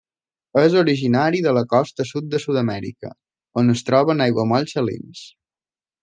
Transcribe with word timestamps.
És 0.59 0.75
originària 0.79 1.45
de 1.47 1.51
la 1.57 1.61
costa 1.73 2.05
sud 2.11 2.31
de 2.31 2.39
Sud 2.45 2.57
Amèrica, 2.61 3.11
on 3.63 3.69
es 3.75 3.83
troba 3.91 4.15
en 4.17 4.25
aiguamolls 4.29 4.73
salins. 4.79 5.21